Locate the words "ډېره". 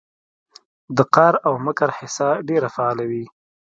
2.49-2.67